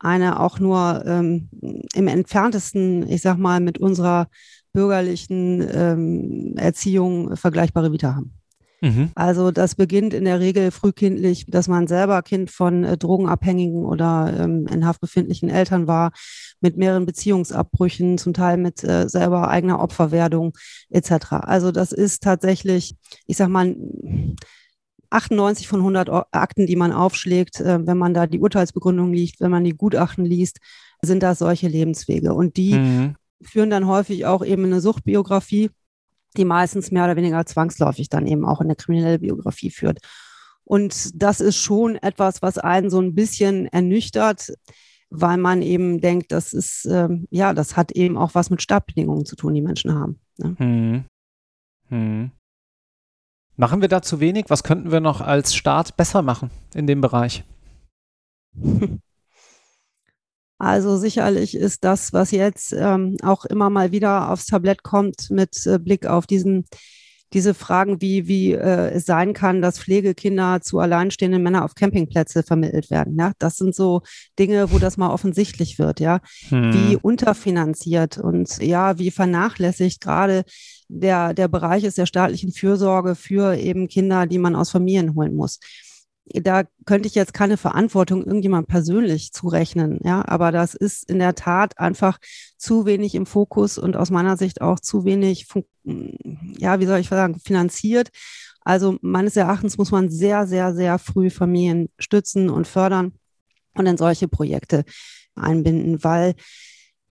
[0.00, 1.48] eine auch nur ähm,
[1.94, 4.28] im entferntesten, ich sag mal, mit unserer
[4.72, 8.38] bürgerlichen ähm, Erziehung vergleichbare Vita haben.
[8.80, 9.10] Mhm.
[9.14, 14.32] Also das beginnt in der Regel frühkindlich, dass man selber Kind von äh, drogenabhängigen oder
[14.38, 16.12] ähm, in Haft befindlichen Eltern war,
[16.60, 20.56] mit mehreren Beziehungsabbrüchen, zum Teil mit äh, selber eigener Opferwerdung
[20.90, 21.32] etc.
[21.32, 23.74] Also das ist tatsächlich, ich sag mal,
[25.10, 29.50] 98 von 100 Akten, die man aufschlägt, äh, wenn man da die Urteilsbegründung liest, wenn
[29.50, 30.58] man die Gutachten liest,
[31.02, 32.34] sind das solche Lebenswege.
[32.34, 33.16] Und die mhm.
[33.42, 35.70] führen dann häufig auch eben eine Suchtbiografie,
[36.36, 39.98] die meistens mehr oder weniger zwangsläufig dann eben auch in eine kriminelle Biografie führt.
[40.64, 44.52] Und das ist schon etwas, was einen so ein bisschen ernüchtert,
[45.08, 49.24] weil man eben denkt, das ist, ähm, ja, das hat eben auch was mit Startbedingungen
[49.24, 50.20] zu tun, die Menschen haben.
[50.36, 50.54] Ne?
[50.58, 51.04] Hm.
[51.88, 52.30] Hm.
[53.60, 54.44] Machen wir da zu wenig?
[54.48, 57.44] Was könnten wir noch als Staat besser machen in dem Bereich?
[60.60, 65.64] Also sicherlich ist das, was jetzt ähm, auch immer mal wieder aufs Tablett kommt mit
[65.66, 66.64] äh, Blick auf diesen
[67.32, 72.42] diese Fragen, wie, wie äh, es sein kann, dass Pflegekinder zu alleinstehenden Männern auf Campingplätze
[72.42, 73.16] vermittelt werden.
[73.18, 73.32] Ja?
[73.38, 74.02] Das sind so
[74.38, 76.20] Dinge, wo das mal offensichtlich wird, ja.
[76.48, 76.72] Hm.
[76.72, 80.44] Wie unterfinanziert und ja, wie vernachlässigt gerade
[80.88, 85.34] der, der Bereich ist der staatlichen Fürsorge für eben Kinder, die man aus Familien holen
[85.34, 85.60] muss
[86.34, 91.34] da könnte ich jetzt keine Verantwortung irgendjemand persönlich zurechnen, ja, aber das ist in der
[91.34, 92.18] Tat einfach
[92.56, 95.46] zu wenig im Fokus und aus meiner Sicht auch zu wenig,
[95.84, 98.10] ja, wie soll ich sagen, finanziert.
[98.60, 103.12] Also meines Erachtens muss man sehr, sehr, sehr früh Familien stützen und fördern
[103.74, 104.84] und in solche Projekte
[105.34, 106.34] einbinden, weil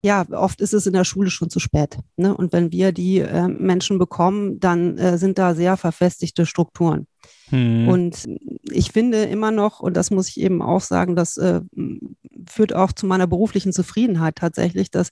[0.05, 1.97] ja, oft ist es in der Schule schon zu spät.
[2.15, 2.37] Ne?
[2.37, 7.07] Und wenn wir die äh, Menschen bekommen, dann äh, sind da sehr verfestigte Strukturen.
[7.49, 7.87] Hm.
[7.87, 8.25] Und
[8.71, 11.61] ich finde immer noch, und das muss ich eben auch sagen, das äh,
[12.47, 15.09] führt auch zu meiner beruflichen Zufriedenheit tatsächlich, dass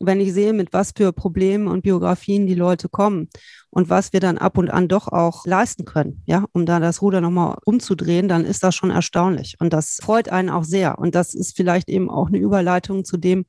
[0.00, 3.28] wenn ich sehe, mit was für Problemen und Biografien die Leute kommen
[3.70, 7.00] und was wir dann ab und an doch auch leisten können, ja, um da das
[7.00, 9.56] Ruder nochmal umzudrehen, dann ist das schon erstaunlich.
[9.60, 10.98] Und das freut einen auch sehr.
[10.98, 13.46] Und das ist vielleicht eben auch eine Überleitung zu dem,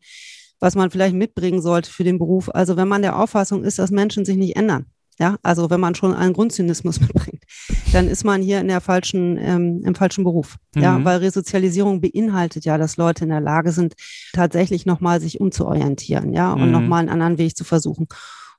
[0.59, 2.49] was man vielleicht mitbringen sollte für den Beruf.
[2.53, 4.87] Also wenn man der Auffassung ist, dass Menschen sich nicht ändern,
[5.19, 7.43] ja, also wenn man schon einen Grundzynismus mitbringt,
[7.91, 10.57] dann ist man hier in der falschen, ähm, im falschen Beruf.
[10.75, 10.81] Mhm.
[10.81, 13.95] Ja, weil Resozialisierung beinhaltet ja, dass Leute in der Lage sind,
[14.33, 16.71] tatsächlich nochmal sich umzuorientieren, ja, und mhm.
[16.71, 18.07] nochmal einen anderen Weg zu versuchen.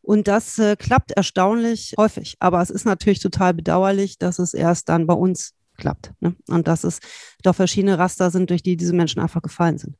[0.01, 2.37] Und das äh, klappt erstaunlich häufig.
[2.41, 6.13] Aber es ist natürlich total bedauerlich, dass es erst dann bei uns klappt.
[6.21, 6.35] Ne?
[6.49, 7.01] Und dass es
[7.43, 9.97] doch verschiedene Raster sind, durch die diese Menschen einfach gefallen sind.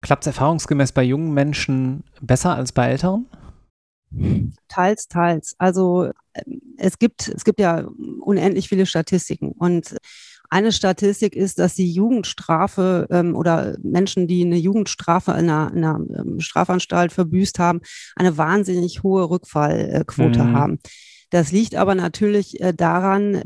[0.00, 3.26] Klappt es erfahrungsgemäß bei jungen Menschen besser als bei älteren?
[4.68, 5.54] Teils, teils.
[5.58, 7.86] Also ähm, es gibt, es gibt ja
[8.20, 9.96] unendlich viele Statistiken und
[10.50, 15.84] eine Statistik ist, dass die Jugendstrafe ähm, oder Menschen, die eine Jugendstrafe in einer, in
[15.84, 17.80] einer ähm, Strafanstalt verbüßt haben,
[18.16, 20.52] eine wahnsinnig hohe Rückfallquote mhm.
[20.52, 20.78] haben.
[21.30, 23.42] Das liegt aber natürlich äh, daran,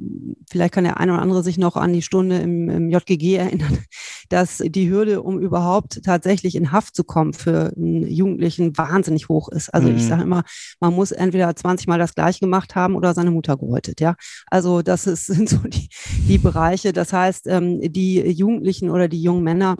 [0.50, 3.78] vielleicht kann der eine oder andere sich noch an die Stunde im, im JGG erinnern,
[4.28, 9.48] dass die Hürde, um überhaupt tatsächlich in Haft zu kommen für einen Jugendlichen wahnsinnig hoch
[9.48, 9.72] ist.
[9.74, 9.96] Also mhm.
[9.96, 10.44] ich sage immer,
[10.80, 14.00] man muss entweder 20 Mal das gleiche gemacht haben oder seine Mutter gehäutet.
[14.00, 14.14] Ja,
[14.46, 15.88] also das ist, sind so die,
[16.28, 16.92] die Bereiche.
[16.92, 19.76] Das heißt, ähm, die Jugendlichen oder die jungen Männer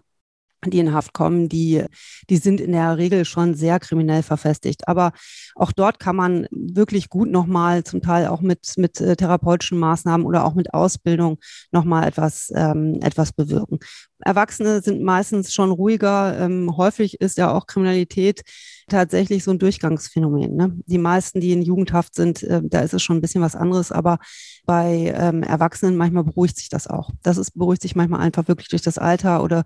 [0.70, 1.84] die in Haft kommen, die,
[2.30, 4.88] die sind in der Regel schon sehr kriminell verfestigt.
[4.88, 5.12] Aber
[5.54, 10.26] auch dort kann man wirklich gut nochmal, zum Teil auch mit, mit äh, therapeutischen Maßnahmen
[10.26, 11.38] oder auch mit Ausbildung
[11.70, 13.78] nochmal etwas, ähm, etwas bewirken.
[14.24, 16.38] Erwachsene sind meistens schon ruhiger.
[16.38, 18.42] Ähm, häufig ist ja auch Kriminalität
[18.88, 20.54] tatsächlich so ein Durchgangsphänomen.
[20.54, 20.76] Ne?
[20.86, 23.92] Die meisten, die in Jugendhaft sind, äh, da ist es schon ein bisschen was anderes,
[23.92, 24.18] aber
[24.64, 27.10] bei ähm, Erwachsenen manchmal beruhigt sich das auch.
[27.22, 29.64] Das ist, beruhigt sich manchmal einfach wirklich durch das Alter oder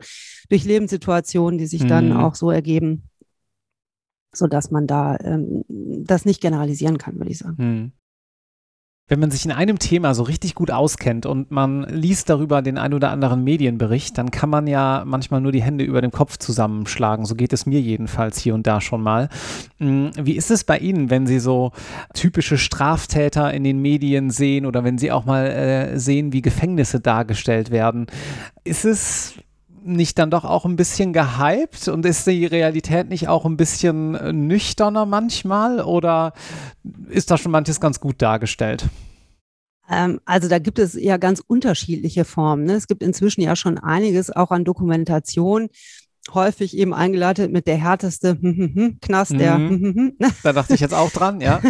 [0.48, 1.88] durch Lebenssituationen, die sich mhm.
[1.88, 3.10] dann auch so ergeben,
[4.32, 7.56] sodass man da ähm, das nicht generalisieren kann, würde ich sagen.
[7.58, 7.92] Mhm
[9.08, 12.76] wenn man sich in einem Thema so richtig gut auskennt und man liest darüber den
[12.76, 16.38] ein oder anderen Medienbericht, dann kann man ja manchmal nur die Hände über dem Kopf
[16.38, 17.24] zusammenschlagen.
[17.24, 19.28] So geht es mir jedenfalls hier und da schon mal.
[19.78, 21.70] Hm, wie ist es bei Ihnen, wenn Sie so
[22.14, 26.98] typische Straftäter in den Medien sehen oder wenn Sie auch mal äh, sehen, wie Gefängnisse
[26.98, 28.06] dargestellt werden?
[28.64, 29.34] Ist es
[29.86, 34.14] nicht dann doch auch ein bisschen gehypt und ist die Realität nicht auch ein bisschen
[34.14, 36.32] äh, nüchterner manchmal oder
[37.08, 38.88] ist da schon manches ganz gut dargestellt?
[39.88, 42.64] Ähm, also da gibt es ja ganz unterschiedliche Formen.
[42.64, 42.74] Ne?
[42.74, 45.68] Es gibt inzwischen ja schon einiges auch an Dokumentation
[46.34, 48.36] häufig eben eingeleitet mit der härteste
[49.00, 49.58] Knast, der.
[49.58, 50.16] Mhm.
[50.18, 50.30] Ne?
[50.42, 51.60] Da dachte ich jetzt auch dran, ja.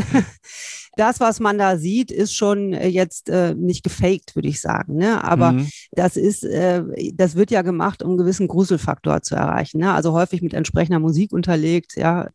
[0.97, 4.97] das, was man da sieht, ist schon äh, jetzt äh, nicht gefaked, würde ich sagen.
[4.97, 5.23] Ne?
[5.23, 5.69] Aber mhm.
[5.93, 6.83] das ist, äh,
[7.15, 9.79] das wird ja gemacht, um einen gewissen Gruselfaktor zu erreichen.
[9.79, 9.93] Ne?
[9.93, 12.31] Also häufig mit entsprechender Musik unterlegt, ja.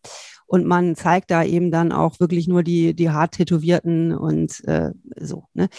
[0.45, 4.91] Und man zeigt da eben dann auch wirklich nur die, die hart tätowierten und äh,
[5.17, 5.45] so.
[5.54, 5.69] Ne?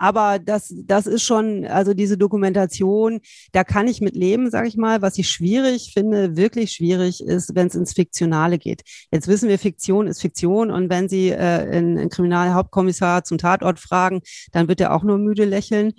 [0.00, 3.20] Aber das, das ist schon, also diese Dokumentation,
[3.52, 5.02] da kann ich mit leben, sage ich mal.
[5.02, 8.80] Was ich schwierig finde, wirklich schwierig ist, wenn es ins Fiktionale geht.
[9.12, 14.22] Jetzt wissen wir, Fiktion ist Fiktion und wenn Sie äh, einen Kriminalhauptkommissar zum Tatort fragen,
[14.52, 15.92] dann wird er auch nur müde lächeln.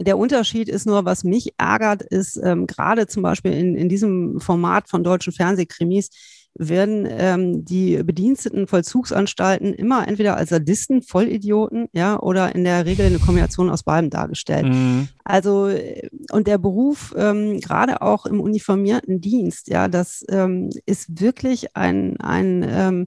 [0.00, 4.40] Der Unterschied ist nur, was mich ärgert, ist ähm, gerade zum Beispiel in, in diesem
[4.40, 6.10] Format von deutschen Fernsehkrimis,
[6.58, 13.06] werden ähm, die bediensteten Vollzugsanstalten immer entweder als Sadisten, Vollidioten, ja, oder in der Regel
[13.06, 14.66] eine Kombination aus beidem dargestellt.
[14.66, 15.08] Mhm.
[15.24, 15.70] Also,
[16.32, 22.18] und der Beruf, ähm, gerade auch im uniformierten Dienst, ja, das ähm, ist wirklich ein,
[22.20, 23.06] ein ähm,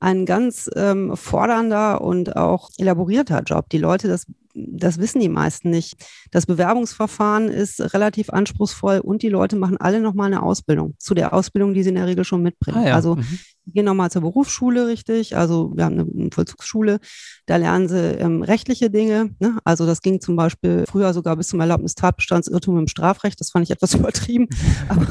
[0.00, 3.68] ein ganz ähm, fordernder und auch elaborierter Job.
[3.70, 5.96] Die Leute, das, das wissen die meisten nicht.
[6.30, 11.32] Das Bewerbungsverfahren ist relativ anspruchsvoll und die Leute machen alle nochmal eine Ausbildung zu der
[11.32, 12.78] Ausbildung, die sie in der Regel schon mitbringen.
[12.78, 12.94] Ah, ja.
[12.94, 13.38] Also mhm
[13.72, 15.36] gehen nochmal zur Berufsschule, richtig.
[15.36, 17.00] Also wir haben eine Vollzugsschule.
[17.46, 19.34] Da lernen sie ähm, rechtliche Dinge.
[19.38, 19.58] Ne?
[19.64, 23.40] Also das ging zum Beispiel früher sogar bis zum Erlaubnistatbestandsirrtum im Strafrecht.
[23.40, 24.48] Das fand ich etwas übertrieben.
[24.88, 25.06] aber,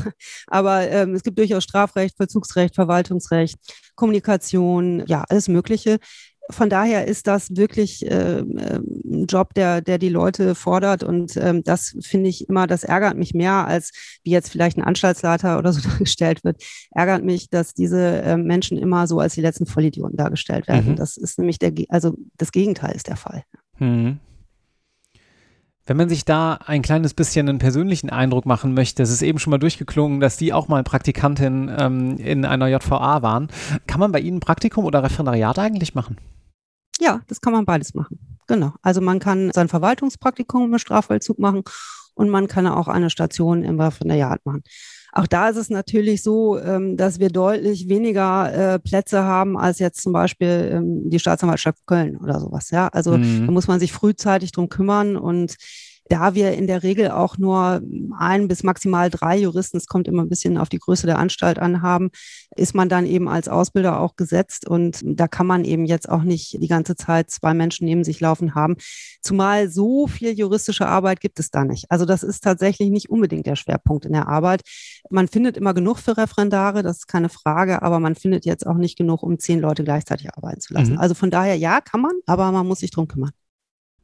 [0.48, 3.58] aber ähm, es gibt durchaus Strafrecht, Vollzugsrecht, Verwaltungsrecht,
[3.96, 6.00] Kommunikation, ja, alles Mögliche
[6.50, 11.04] von daher ist das wirklich äh, ein Job, der, der die Leute fordert.
[11.04, 13.92] Und ähm, das finde ich immer, das ärgert mich mehr, als
[14.24, 16.64] wie jetzt vielleicht ein Anstaltsleiter oder so dargestellt wird.
[16.92, 20.92] Ärgert mich, dass diese äh, Menschen immer so als die letzten Vollidioten dargestellt werden.
[20.92, 20.96] Mhm.
[20.96, 23.44] Das ist nämlich der, also das Gegenteil ist der Fall.
[23.80, 24.20] Mhm.
[25.86, 29.40] Wenn man sich da ein kleines bisschen einen persönlichen Eindruck machen möchte, es ist eben
[29.40, 33.48] schon mal durchgeklungen, dass die auch mal Praktikantin ähm, in einer JVA waren.
[33.88, 36.18] Kann man bei Ihnen Praktikum oder Referendariat eigentlich machen?
[37.00, 38.20] Ja, das kann man beides machen.
[38.48, 38.74] Genau.
[38.82, 41.64] Also man kann sein Verwaltungspraktikum im Strafvollzug machen
[42.16, 44.64] und man kann auch eine Station im Referendariat machen.
[45.14, 49.80] Auch da ist es natürlich so, ähm, dass wir deutlich weniger äh, Plätze haben als
[49.80, 52.70] jetzt zum Beispiel ähm, die Staatsanwaltschaft Köln oder sowas.
[52.72, 53.46] Ja, also mhm.
[53.48, 55.56] da muss man sich frühzeitig drum kümmern und
[56.10, 57.82] da wir in der Regel auch nur
[58.18, 61.60] ein bis maximal drei Juristen, es kommt immer ein bisschen auf die Größe der Anstalt
[61.60, 62.10] an, haben,
[62.56, 64.68] ist man dann eben als Ausbilder auch gesetzt.
[64.68, 68.20] Und da kann man eben jetzt auch nicht die ganze Zeit zwei Menschen neben sich
[68.20, 68.76] laufen haben.
[69.22, 71.86] Zumal so viel juristische Arbeit gibt es da nicht.
[71.90, 74.62] Also das ist tatsächlich nicht unbedingt der Schwerpunkt in der Arbeit.
[75.10, 78.78] Man findet immer genug für Referendare, das ist keine Frage, aber man findet jetzt auch
[78.78, 80.94] nicht genug, um zehn Leute gleichzeitig arbeiten zu lassen.
[80.94, 81.00] Mhm.
[81.00, 83.32] Also von daher, ja, kann man, aber man muss sich drum kümmern.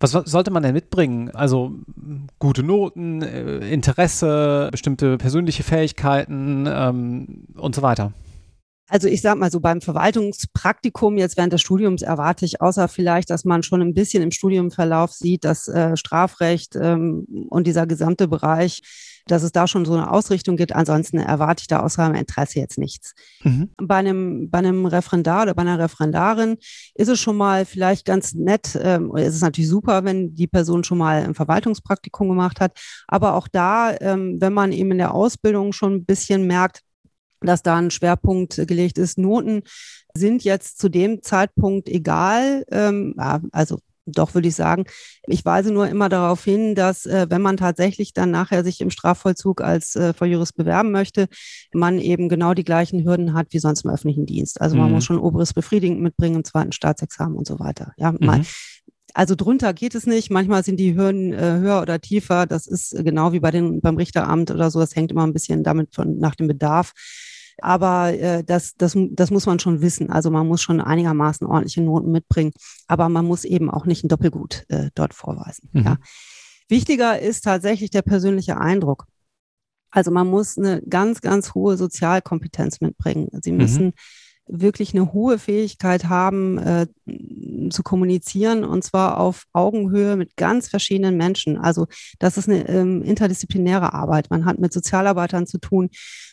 [0.04, 1.32] Was sollte man denn mitbringen?
[1.34, 1.72] Also
[2.38, 8.12] gute Noten, äh, Interesse, bestimmte persönliche Fähigkeiten ähm, und so weiter.
[8.94, 13.32] Also ich sag mal so beim Verwaltungspraktikum jetzt während des Studiums erwarte ich, außer vielleicht,
[13.32, 18.28] dass man schon ein bisschen im Studiumverlauf sieht, dass äh, Strafrecht ähm, und dieser gesamte
[18.28, 18.84] Bereich
[19.26, 20.76] dass es da schon so eine Ausrichtung gibt.
[20.76, 23.14] Ansonsten erwarte ich da außer meinem Interesse jetzt nichts.
[23.44, 23.70] Mhm.
[23.78, 26.58] Bei, einem, bei einem Referendar oder bei einer Referendarin
[26.94, 30.84] ist es schon mal vielleicht ganz nett, ähm, ist es natürlich super, wenn die Person
[30.84, 32.78] schon mal ein Verwaltungspraktikum gemacht hat.
[33.08, 36.82] Aber auch da, ähm, wenn man eben in der Ausbildung schon ein bisschen merkt,
[37.44, 39.18] dass da ein Schwerpunkt gelegt ist.
[39.18, 39.64] Noten
[40.16, 42.66] sind jetzt zu dem Zeitpunkt egal.
[42.72, 43.16] Ähm,
[43.52, 44.86] also doch, würde ich sagen.
[45.28, 48.90] Ich weise nur immer darauf hin, dass äh, wenn man tatsächlich dann nachher sich im
[48.90, 51.28] Strafvollzug als äh, Volljurist bewerben möchte,
[51.74, 54.60] man eben genau die gleichen Hürden hat wie sonst im öffentlichen Dienst.
[54.60, 54.96] Also man mhm.
[54.96, 57.94] muss schon oberes befriedigend mitbringen im zweiten Staatsexamen und so weiter.
[57.98, 58.46] Ja, mhm.
[59.14, 60.32] Also drunter geht es nicht.
[60.32, 62.46] Manchmal sind die Hürden äh, höher oder tiefer.
[62.46, 64.80] Das ist genau wie bei den, beim Richteramt oder so.
[64.80, 66.94] Das hängt immer ein bisschen damit von, nach dem Bedarf.
[67.62, 70.10] Aber äh, das, das, das muss man schon wissen.
[70.10, 72.52] Also man muss schon einigermaßen ordentliche Noten mitbringen,
[72.88, 75.70] aber man muss eben auch nicht ein Doppelgut äh, dort vorweisen.
[75.72, 75.84] Mhm.
[75.84, 75.98] Ja.
[76.70, 79.06] Wichtiger ist tatsächlich der persönliche Eindruck.
[79.92, 83.30] Also man muss eine ganz, ganz hohe Sozialkompetenz mitbringen.
[83.42, 83.58] Sie mhm.
[83.58, 83.94] müssen mhm
[84.48, 86.88] wirklich eine hohe Fähigkeit haben, äh,
[87.72, 91.58] zu kommunizieren und zwar auf Augenhöhe mit ganz verschiedenen Menschen.
[91.58, 91.88] Also
[92.20, 94.30] das ist eine ähm, interdisziplinäre Arbeit.
[94.30, 95.90] Man hat mit Sozialarbeitern zu tun,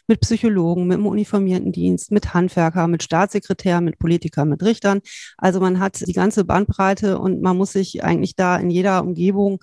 [0.06, 5.00] mit Psychologen, mit dem uniformierten Dienst, mit Handwerker, mit Staatssekretär, mit Politikern, mit Richtern.
[5.38, 9.62] Also man hat die ganze Bandbreite und man muss sich eigentlich da in jeder Umgebung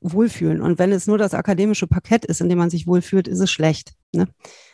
[0.00, 0.62] wohlfühlen.
[0.62, 3.50] Und wenn es nur das akademische Parkett ist, in dem man sich wohlfühlt, ist es
[3.50, 3.92] schlecht.
[4.12, 4.28] Ne?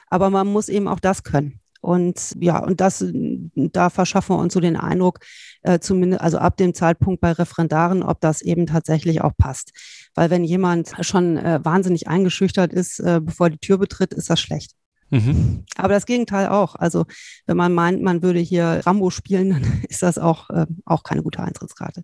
[0.09, 1.61] Aber man muss eben auch das können.
[1.81, 5.21] Und ja, und das, da verschaffen wir uns so den Eindruck,
[5.63, 9.73] äh, zumindest, also ab dem Zeitpunkt bei Referendaren, ob das eben tatsächlich auch passt.
[10.15, 14.41] Weil wenn jemand schon äh, wahnsinnig eingeschüchtert ist, äh, bevor die Tür betritt, ist das
[14.41, 14.73] schlecht.
[15.11, 15.65] Mhm.
[15.77, 16.75] Aber das Gegenteil auch.
[16.75, 17.05] Also
[17.47, 21.23] wenn man meint, man würde hier Rambo spielen, dann ist das auch, äh, auch keine
[21.23, 22.03] gute Eintrittskarte.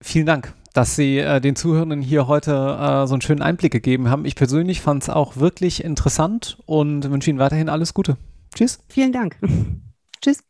[0.00, 4.10] Vielen Dank, dass Sie äh, den Zuhörenden hier heute äh, so einen schönen Einblick gegeben
[4.10, 4.24] haben.
[4.24, 8.16] Ich persönlich fand es auch wirklich interessant und wünsche Ihnen weiterhin alles Gute.
[8.54, 8.78] Tschüss.
[8.88, 9.36] Vielen Dank.
[10.22, 10.44] Tschüss.